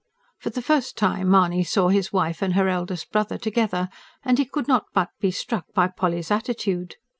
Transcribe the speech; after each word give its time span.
For 0.39 0.49
the 0.49 0.63
first 0.63 0.97
time 0.97 1.29
Mahony 1.29 1.63
saw 1.63 1.89
his 1.89 2.11
wife 2.11 2.41
and 2.41 2.55
her 2.55 2.67
eldest 2.67 3.11
brother 3.11 3.37
together 3.37 3.87
and 4.25 4.39
he 4.39 4.45
could 4.45 4.67
not 4.67 4.87
but 4.95 5.11
be 5.19 5.29
struck 5.29 5.71
by 5.75 5.89
Polly's 5.89 6.31
attitude. 6.31 6.95